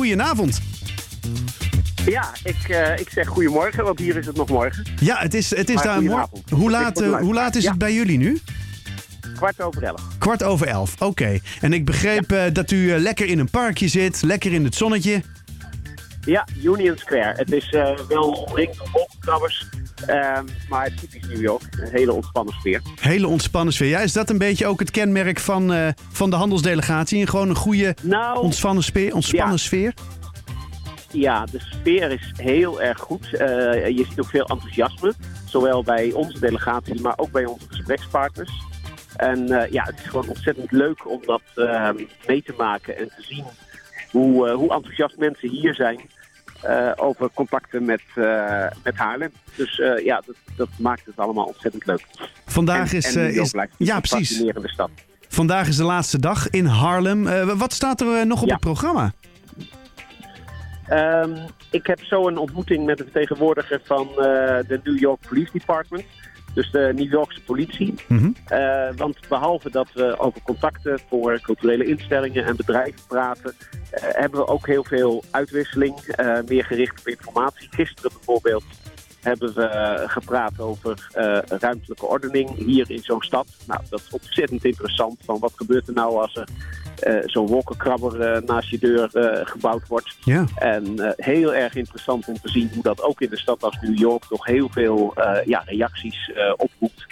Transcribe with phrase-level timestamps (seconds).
[0.00, 0.60] goedenavond.
[2.04, 4.84] Ja, ik, uh, ik zeg goedemorgen, want hier is het nog morgen.
[5.00, 6.28] Ja, het is, het is daar morgen.
[6.50, 7.70] Hoe laat, uh, hoe laat is ja.
[7.70, 8.40] het bij jullie nu?
[9.36, 10.02] Kwart over elf.
[10.18, 11.04] Kwart over elf, oké.
[11.04, 11.42] Okay.
[11.60, 12.46] En ik begreep ja.
[12.46, 15.22] uh, dat u lekker in een parkje zit, lekker in het zonnetje.
[16.24, 17.34] Ja, Union Square.
[17.36, 17.70] Het is
[18.08, 19.68] wel omringd door wolkenkrabbers.
[20.08, 21.62] Um, maar typisch New York.
[21.70, 22.82] Een hele ontspannen sfeer.
[23.00, 23.88] Hele ontspannen sfeer.
[23.88, 27.26] Ja, is dat een beetje ook het kenmerk van, uh, van de handelsdelegatie?
[27.26, 29.56] Gewoon een goede nou, ontspannen, sfeer, ontspannen ja.
[29.56, 29.94] sfeer?
[31.12, 33.28] Ja, de sfeer is heel erg goed.
[33.32, 33.38] Uh,
[33.88, 35.14] je ziet ook veel enthousiasme.
[35.44, 38.52] Zowel bij onze delegatie, maar ook bij onze gesprekspartners.
[39.16, 41.42] En uh, ja, het is gewoon ontzettend leuk om dat
[42.26, 43.44] mee te maken en te zien
[44.10, 46.00] hoe, hoe enthousiast mensen hier zijn
[46.64, 49.30] uh, over contacten met, uh, met Haarlem.
[49.54, 52.06] Dus uh, ja, dat, dat, maakt het allemaal ontzettend leuk.
[52.46, 53.16] Vandaag en, is...
[53.16, 54.28] En is ja, precies.
[54.28, 54.90] fascinerende stad.
[55.28, 57.24] Vandaag is de laatste dag in Haarlem.
[57.58, 58.52] wat staat er nog op ja.
[58.52, 59.12] het programma?
[60.90, 61.36] Um,
[61.70, 66.04] ik heb zo een ontmoeting met de vertegenwoordiger van de New York Police Department.
[66.54, 67.94] Dus de New Yorkse politie.
[68.06, 68.34] Mm -hmm.
[68.52, 74.40] uh, want behalve dat we over contacten voor culturele instellingen en bedrijven praten, uh, hebben
[74.40, 77.68] we ook heel veel uitwisseling, uh, meer gericht op informatie.
[77.70, 78.64] Gisteren bijvoorbeeld
[79.20, 81.08] hebben we gepraat over
[81.46, 83.46] ruimtelijke ordening hier in zo'n stad.
[83.66, 85.20] Nou, dat is ontzettend interessant.
[85.24, 86.48] Van wat gebeurt er nou als er
[87.24, 90.16] zo'n wolkenkrabber uh, naast je deur uh, gebouwd wordt.
[90.24, 90.44] Ja.
[90.54, 93.98] En heel erg interessant om te zien hoe dat ook in de stad als New
[93.98, 97.06] York nog heel veel ja, reacties oproept.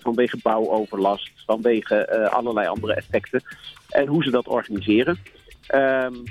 [0.00, 3.42] vanwege bouwoverlast, vanwege allerlei andere effecten.
[3.88, 5.18] En hoe ze dat organiseren.
[5.74, 6.22] Um,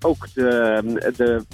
[0.00, 1.44] ook de, de,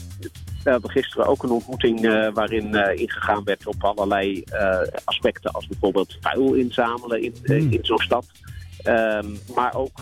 [0.65, 5.51] we hadden gisteren ook een ontmoeting uh, waarin uh, ingegaan werd op allerlei uh, aspecten,
[5.53, 7.73] als bijvoorbeeld vuil inzamelen in, Hmm.
[7.73, 8.27] in zo'n stad.
[8.85, 10.01] Um, maar ook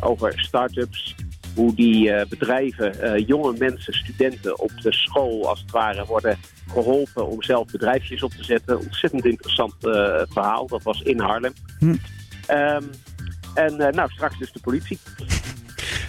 [0.00, 1.14] over start-ups,
[1.54, 7.42] hoe die bedrijven, jonge mensen, studenten op de school als het ware worden geholpen om
[7.42, 8.78] zelf bedrijfjes op te zetten.
[8.78, 9.74] Ontzettend interessant
[10.28, 11.52] verhaal, dat was in Haarlem.
[11.78, 12.00] Hmm.
[12.50, 12.90] Um,
[13.54, 14.98] en nou, straks dus de politie.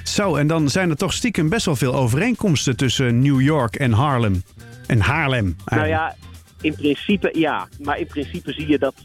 [0.03, 3.91] Zo, en dan zijn er toch stiekem best wel veel overeenkomsten tussen New York en
[3.91, 4.43] Harlem.
[4.87, 5.55] En Haarlem.
[5.65, 5.75] Eigenlijk.
[5.75, 6.15] Nou ja,
[6.61, 7.67] in principe ja.
[7.79, 8.95] Maar in principe zie je dat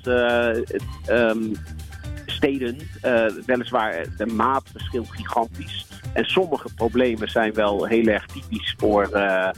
[1.09, 1.53] um,
[2.41, 5.87] steden, uh, weliswaar de maat verschilt gigantisch.
[6.13, 9.49] En sommige problemen zijn wel heel erg typisch voor, uh,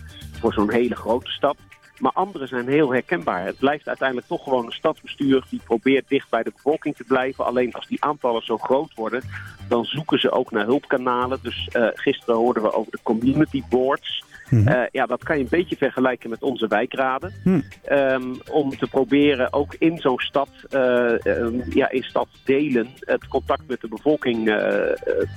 [0.41, 1.56] voor zo'n hele grote stad.
[1.98, 3.44] Maar andere zijn heel herkenbaar.
[3.44, 7.44] Het blijft uiteindelijk toch gewoon een stadsbestuur die probeert dicht bij de bevolking te blijven.
[7.44, 9.22] Alleen als die aantallen zo groot worden,
[9.69, 11.38] dan zoeken ze ook naar hulpkanalen.
[11.43, 14.25] Dus gisteren hoorden we over de community boards.
[14.52, 14.68] Mhm.
[14.68, 17.32] Uh, ja, dat kan je een beetje vergelijken met onze wijkraden.
[17.42, 17.60] Hm.
[17.90, 23.62] Um, om te proberen ook in zo'n stad, uh, um, ja, in stadsdelen, het contact
[23.66, 24.44] met de bevolking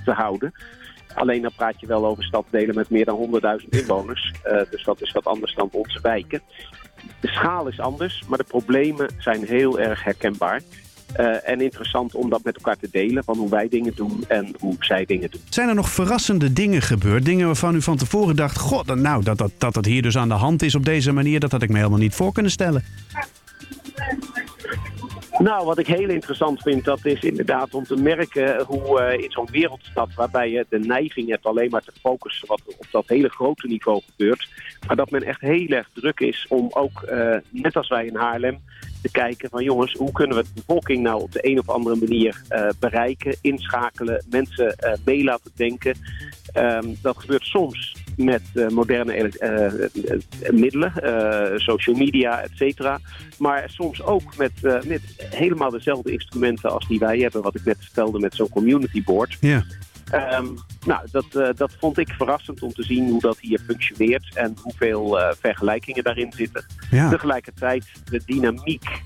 [0.04, 0.54] te houden.
[1.16, 4.34] Alleen dan praat je wel over stadsdelen met meer dan 100.000 inwoners.
[4.46, 6.42] Uh, dus dat is wat anders dan onze wijken.
[7.20, 10.62] De schaal is anders, maar de problemen zijn heel erg herkenbaar.
[11.20, 14.56] Uh, en interessant om dat met elkaar te delen, van hoe wij dingen doen en
[14.60, 15.42] hoe zij dingen doen.
[15.50, 17.26] Zijn er nog verrassende dingen gebeurd?
[17.26, 20.28] Dingen waarvan u van tevoren dacht, god, nou, dat dat, dat dat hier dus aan
[20.28, 22.84] de hand is op deze manier, dat had ik me helemaal niet voor kunnen stellen.
[25.38, 29.32] Nou, wat ik heel interessant vind, dat is inderdaad om te merken hoe uh, in
[29.32, 33.30] zo'n wereldstad, waarbij je de neiging hebt alleen maar te focussen wat op dat hele
[33.30, 34.50] grote niveau gebeurt,
[34.88, 38.16] maar dat men echt heel erg druk is om ook, uh, net als wij in
[38.16, 38.60] Haarlem,
[39.02, 41.96] te kijken van jongens, hoe kunnen we de bevolking nou op de een of andere
[41.96, 44.76] manier uh, bereiken, inschakelen, mensen
[45.06, 45.98] mee laten denken.
[46.58, 53.00] Um, dat gebeurt soms met uh, moderne uh, middelen, uh, social media, et cetera.
[53.38, 57.78] Maar soms ook met, met helemaal dezelfde instrumenten als die wij hebben, wat ik net
[57.80, 59.38] vertelde met zo'n community board.
[59.40, 59.64] Ja.
[60.14, 60.56] Um,
[60.86, 65.18] nou, dat, dat vond ik verrassend om te zien hoe dat hier functioneert en hoeveel
[65.40, 66.66] vergelijkingen daarin zitten.
[66.92, 67.10] Ja.
[67.10, 69.02] Tegelijkertijd de dynamiek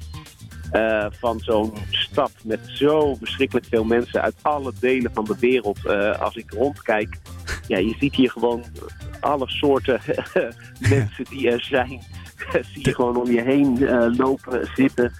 [0.73, 5.79] uh, van zo'n stad met zo verschrikkelijk veel mensen uit alle delen van de wereld.
[5.85, 7.17] Uh, als ik rondkijk,
[7.67, 8.63] ja, je ziet hier gewoon
[9.19, 10.01] alle soorten
[10.89, 12.01] mensen die er zijn.
[12.73, 15.11] zie je gewoon om je heen uh, lopen, zitten.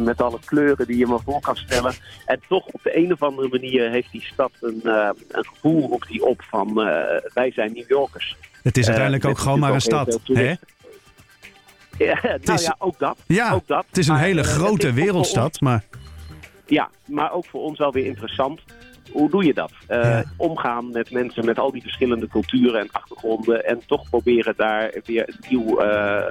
[0.00, 1.94] met alle kleuren die je maar voor kan stellen.
[2.26, 4.80] En toch op de een of andere manier heeft die stad een,
[5.28, 6.74] een gevoel op die op van
[7.34, 8.36] wij zijn New Yorkers.
[8.62, 10.20] Het is uiteindelijk ook gewoon maar een stad.
[10.24, 10.54] Hè?
[12.04, 13.18] Ja, nou is, ja, ook dat.
[13.26, 13.84] Ja, ook dat.
[13.88, 15.84] het is een maar, hele grote wereldstad, maar...
[16.66, 18.60] Ja, maar ook voor ons wel weer interessant.
[19.12, 19.72] Hoe doe je dat?
[19.88, 20.24] Uh, ja.
[20.36, 23.64] Omgaan met mensen met al die verschillende culturen en achtergronden...
[23.64, 26.22] en toch proberen daar weer een nieuw, uh,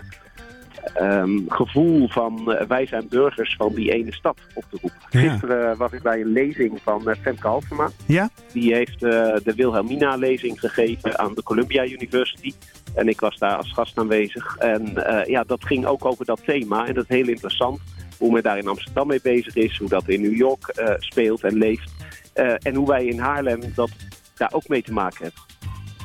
[0.94, 5.00] ehm, gevoel van uh, wij zijn burgers van die ene stad op te roepen.
[5.09, 5.29] Ja.
[5.29, 7.89] Gisteren was ik bij een lezing van Femke Halsema.
[8.06, 8.29] Ja?
[8.53, 12.53] Die heeft de Wilhelmina-lezing gegeven aan de Columbia University.
[12.95, 14.57] En ik was daar als gast aanwezig.
[14.57, 14.94] En
[15.27, 16.88] ja, dat ging ook over dat thema.
[16.88, 17.80] En dat is heel interessant
[18.18, 19.77] hoe men daar in Amsterdam mee bezig is.
[19.77, 21.92] Hoe dat in New York speelt en leeft.
[22.33, 23.92] en hoe wij in Haarlem dat
[24.36, 25.31] daar ook mee te maken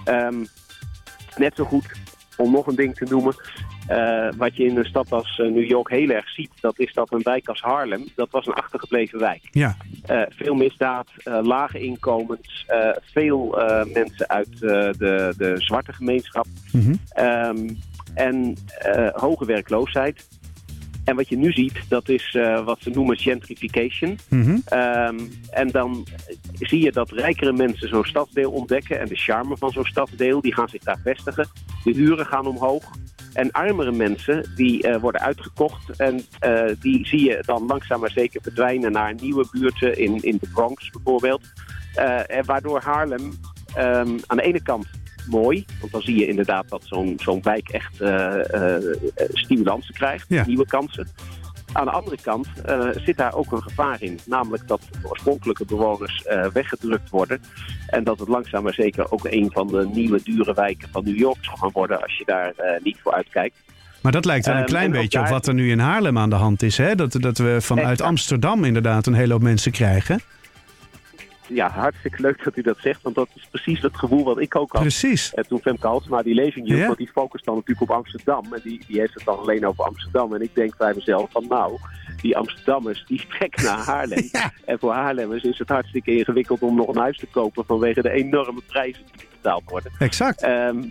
[0.05, 0.27] hebben.
[0.27, 0.47] Um,
[1.37, 1.87] net zo goed,
[2.37, 3.35] om nog een ding te noemen...
[3.91, 6.93] Uh, wat je in een stad als uh, New York heel erg ziet, dat is
[6.93, 9.49] dat een wijk als Harlem, dat was een achtergebleven wijk.
[9.51, 9.77] Ja.
[10.11, 12.67] Uh, veel misdaad, lage inkomens,
[13.01, 13.59] veel
[13.93, 17.25] mensen uit de, de zwarte gemeenschap mm -hmm.
[17.27, 17.79] um,
[18.15, 18.57] en
[19.13, 20.29] hoge werkloosheid.
[21.11, 24.19] En wat je nu ziet, dat is wat ze noemen gentrification.
[24.29, 24.79] Mm -hmm.
[24.79, 26.07] um, en dan
[26.53, 30.55] zie je dat rijkere mensen zo'n stadsdeel ontdekken en de charme van zo'n stadsdeel, die
[30.55, 31.49] gaan zich daar vestigen.
[31.85, 32.85] De huren gaan omhoog.
[33.33, 38.11] En armere mensen die uh, worden uitgekocht en uh, die zie je dan langzaam maar
[38.11, 41.43] zeker verdwijnen naar nieuwe buurten in, in de Bronx bijvoorbeeld.
[42.27, 43.33] En waardoor Haarlem
[43.79, 44.87] um, aan de ene kant
[45.31, 47.95] mooi, want dan zie je inderdaad dat zo'n zo'n wijk echt
[49.33, 50.47] stimulansen krijgt, Ja.
[50.47, 51.09] nieuwe kansen.
[51.73, 54.19] Aan de andere kant uh, zit daar ook een gevaar in.
[54.27, 57.43] Namelijk dat de oorspronkelijke bewoners uh, weggedrukt worden.
[57.87, 61.19] En dat het langzaam maar zeker ook een van de nieuwe dure wijken van New
[61.19, 63.57] York zal gaan worden als je daar uh, niet voor uitkijkt.
[64.01, 66.31] Maar dat lijkt wel een Um, klein beetje op wat er nu in Haarlem aan
[66.31, 66.77] de hand is.
[66.77, 66.95] Hè?
[66.95, 68.09] Dat, dat we vanuit Exact.
[68.09, 70.21] Amsterdam inderdaad een hele hoop mensen krijgen.
[71.53, 74.57] Ja, hartstikke leuk dat u dat zegt, want dat is precies het gevoel wat ik
[74.57, 74.81] ook had.
[74.81, 75.35] Precies.
[75.35, 76.87] En toen Femke Halsema die lezing hield, Ja.
[76.87, 78.55] want die focust dan natuurlijk op Amsterdam.
[78.55, 80.35] En die, die heeft het dan alleen over Amsterdam.
[80.35, 81.79] En ik denk bij mezelf van nou,
[82.23, 84.29] die Amsterdammers die trekken naar Haarlem.
[84.33, 84.53] Ja.
[84.65, 88.11] En voor Haarlemmers is het hartstikke ingewikkeld om nog een huis te kopen vanwege de
[88.11, 89.93] enorme prijzen die betaald worden.
[89.99, 90.43] Exact.
[90.43, 90.83] Ehm,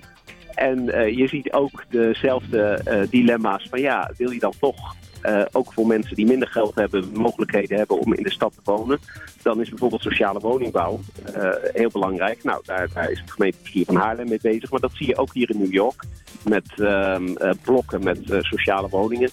[0.56, 5.42] en eh, je ziet ook dezelfde eh, dilemma's van ja, wil je dan toch eh,
[5.52, 9.00] ook voor mensen die minder geld hebben, mogelijkheden hebben om in de stad te wonen,
[9.42, 11.00] dan is bijvoorbeeld sociale woningbouw
[11.34, 12.44] eh, heel belangrijk.
[12.44, 15.50] Nou, daar, is het gemeentebestuur van Haarlem mee bezig, maar dat zie je ook hier
[15.50, 16.04] in New York
[16.44, 19.30] met ehm, eh, blokken met sociale woningen.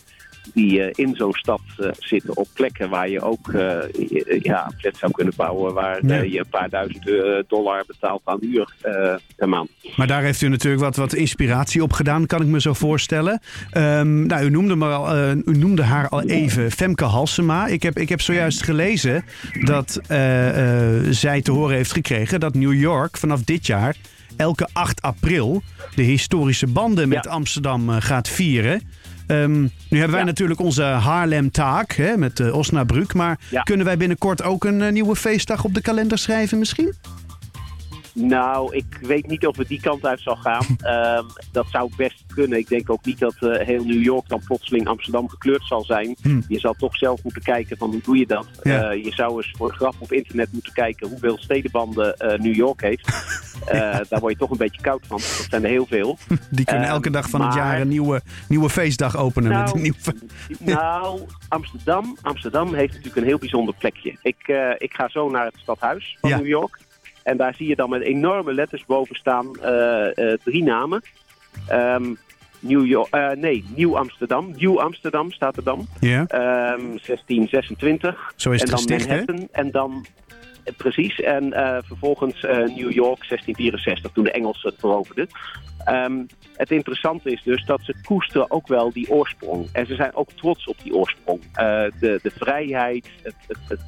[0.54, 3.78] Die eh, in zo'n stad eh, zitten op plekken waar je ook eh,
[4.42, 5.74] ja, een flat zou kunnen bouwen.
[5.74, 6.16] Waar Ja.
[6.22, 7.04] je een paar duizend
[7.48, 9.68] dollar betaalt aan huur eh, per maand.
[9.96, 13.40] Maar daar heeft u natuurlijk wat, wat inspiratie op gedaan, kan ik me zo voorstellen.
[13.70, 17.66] Ehm, nou, u, noemde maar al, u noemde haar al even, Femke Halsema.
[17.66, 19.24] Ik heb, ik heb zojuist gelezen
[19.64, 20.00] dat
[21.10, 23.96] zij te horen heeft gekregen dat New York vanaf dit jaar
[24.36, 25.62] elke 8 april
[25.94, 27.30] de historische banden met Ja.
[27.30, 28.82] Amsterdam gaat vieren.
[29.26, 29.68] Ehm, nu
[29.98, 30.24] hebben wij Ja.
[30.26, 33.14] natuurlijk onze Haarlem-taak hè, met uh, Osnabrück.
[33.14, 33.62] Maar Ja.
[33.62, 36.92] kunnen wij binnenkort ook een eh, nieuwe feestdag op de kalender schrijven misschien?
[38.18, 40.64] Nou, ik weet niet of het die kant uit zal gaan.
[40.80, 42.58] Ehm, dat zou best kunnen.
[42.58, 46.16] Ik denk ook niet dat eh, heel New York dan plotseling Amsterdam gekleurd zal zijn.
[46.22, 46.40] Hm.
[46.48, 48.46] Je zal toch zelf moeten kijken van hoe doe je dat.
[48.62, 48.90] Ja.
[48.90, 52.54] Eh, je zou eens voor de grap op internet moeten kijken hoeveel stedenbanden eh, New
[52.54, 53.04] York heeft.
[54.08, 55.16] Daar word je toch een beetje koud van.
[55.16, 56.18] Dat zijn er heel veel.
[56.50, 59.48] Die kunnen Ehm, elke dag van het jaar een nieuwe, nieuwe feestdag openen.
[59.48, 60.14] met Nou, een nieuwe...
[60.78, 64.18] Nou, Amsterdam, Amsterdam heeft natuurlijk een heel bijzonder plekje.
[64.22, 64.36] Ik,
[64.78, 66.36] ik ga zo naar het stadhuis van Ja.
[66.36, 66.78] New York.
[67.26, 71.02] En daar zie je dan met enorme letters boven staan eh, eh, drie namen.
[71.68, 72.14] Ehm,
[72.60, 74.52] New York, eh, nee, Nieuw Amsterdam.
[74.56, 75.86] Nieuw Amsterdam staat er dan.
[76.00, 78.32] Ja, Ehm 1626.
[78.36, 79.16] zo is en het dan gesticht, hè?
[79.16, 79.48] Manhattan.
[79.52, 80.06] En dan,
[80.76, 81.20] precies.
[81.20, 85.28] En eh, vervolgens eh, New York 1664, toen de Engelsen het veroverden.
[85.84, 86.24] Ehm,
[86.56, 89.68] het interessante is dus dat ze koesteren ook wel die oorsprong.
[89.72, 91.40] En ze zijn ook trots op die oorsprong.
[91.52, 93.80] Eh, de, de vrijheid, het, het, het,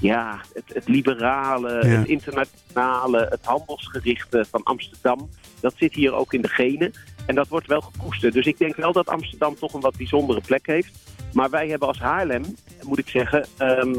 [0.00, 1.98] ja, het, het liberale, Ja.
[1.98, 5.28] het internationale, het handelsgerichte van Amsterdam.
[5.60, 6.92] Dat zit hier ook in de genen.
[7.26, 8.32] En dat wordt wel gekoesterd.
[8.32, 11.14] Dus ik denk wel dat Amsterdam toch een wat bijzondere plek heeft.
[11.32, 12.42] Maar wij hebben als Haarlem,
[12.82, 13.94] moet ik zeggen, ehm,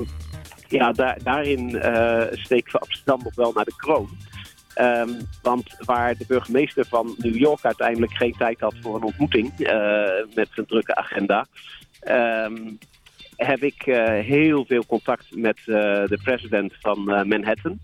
[0.67, 4.09] ja, daar, daarin eh, steken we Amsterdam nog wel naar de kroon.
[4.73, 5.09] Ehm,
[5.41, 10.25] want waar de burgemeester van New York uiteindelijk geen tijd had voor een ontmoeting eh,
[10.33, 11.45] met zijn drukke agenda,
[11.99, 12.71] ehm,
[13.35, 17.79] heb ik eh, heel veel contact met de president van Manhattan.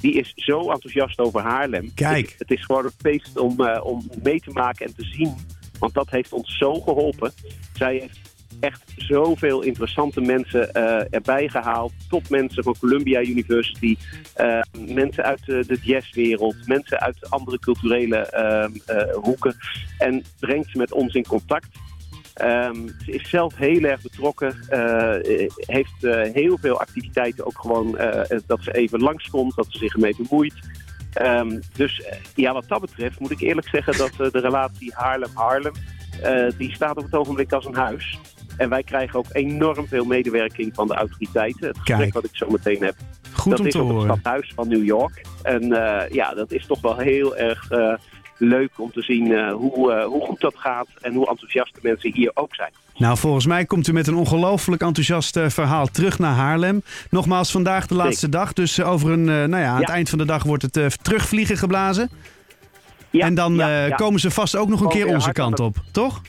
[0.00, 1.94] Die is zo enthousiast over Haarlem.
[1.94, 2.30] Kijk.
[2.30, 5.34] Het, het is gewoon een feest om, om mee te maken en te zien.
[5.78, 7.32] Want dat heeft ons zo geholpen.
[7.72, 8.25] Zij heeft
[8.60, 11.92] echt zoveel interessante mensen eh, erbij gehaald.
[12.08, 13.96] Topmensen van Columbia University.
[14.34, 16.56] eh, mensen uit de, de jazzwereld.
[16.66, 19.56] Mensen uit andere culturele ehm, eh, hoeken.
[19.98, 21.68] En brengt ze met ons in contact.
[22.34, 24.54] Ehm, ze is zelf heel erg betrokken.
[25.56, 27.98] heeft heel veel activiteiten ook gewoon
[28.46, 29.56] dat ze even langskomt.
[29.56, 30.54] Dat ze zich ermee bemoeit.
[31.12, 32.02] Ehm, dus
[32.34, 35.72] ja, wat dat betreft moet ik eerlijk zeggen dat de relatie Haarlem-Haarlem
[36.56, 38.18] die staat op het ogenblik als een huis.
[38.56, 41.68] En wij krijgen ook enorm veel medewerking van de autoriteiten.
[41.68, 42.12] Het gesprek Kijk.
[42.12, 42.94] wat ik zo meteen heb,
[43.32, 45.24] Goed dat om is te op het stadhuis van New York.
[45.42, 47.94] En eh, ja, dat is toch wel heel erg eh,
[48.38, 52.12] leuk om te zien eh, hoe, hoe goed dat gaat en hoe enthousiast de mensen
[52.12, 52.70] hier ook zijn.
[52.96, 56.82] Nou, volgens mij komt u met een ongelooflijk enthousiast verhaal terug naar Haarlem.
[57.10, 58.52] Nogmaals, vandaag de laatste dag.
[58.52, 62.10] Dus over een, nou ja, aan het eind van de dag wordt het terugvliegen geblazen.
[63.10, 66.22] Ja, en dan ja, komen ze vast ook nog een keer onze kant op, toch?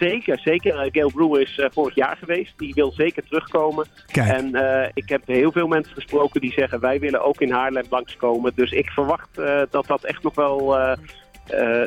[0.00, 0.78] Zeker, zeker.
[0.78, 2.52] Eh, Gail Brewer is eh, vorig jaar geweest.
[2.56, 3.86] Die wil zeker terugkomen.
[4.06, 7.52] Kijk, En eh, ik heb heel veel mensen gesproken die zeggen wij willen ook in
[7.52, 8.52] Haarlem langskomen.
[8.54, 9.28] Dus ik verwacht
[9.70, 10.78] dat dat echt nog wel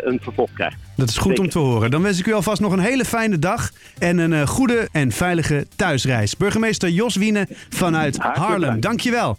[0.04, 0.78] een vervolg krijgt.
[0.96, 1.92] dat is goed om te horen.
[1.92, 5.68] Dan wens ik u alvast nog een hele fijne dag en een goede en veilige
[5.76, 6.38] thuisreis.
[6.38, 8.82] Burgemeester Jos Wiene vanuit Haarlem, dank.
[8.82, 9.38] dankjewel.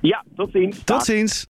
[0.00, 0.84] Ja, tot ziens.
[0.84, 1.46] Tot ziens.